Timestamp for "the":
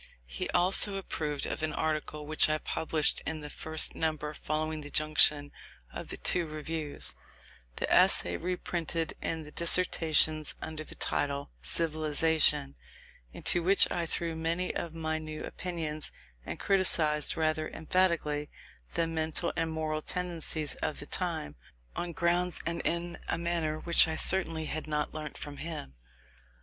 3.41-3.51, 4.81-4.89, 6.09-6.17, 7.75-7.87, 9.43-9.51, 10.83-10.95, 18.95-19.05, 20.99-21.05